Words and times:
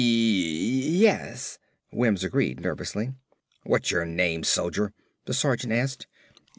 "Y 0.01 0.07
yes," 0.07 1.59
Wims 1.91 2.23
agreed 2.23 2.59
nervously. 2.59 3.13
"What's 3.61 3.91
your 3.91 4.03
name, 4.03 4.43
soldier?" 4.43 4.93
the 5.25 5.33
sergeant 5.35 5.73
asked. 5.73 6.07